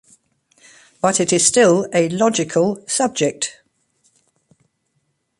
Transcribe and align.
But 0.99 1.19
it 1.19 1.31
is 1.31 1.45
still 1.45 1.87
a 1.93 2.09
"logical" 2.09 2.83
subject. 2.87 3.61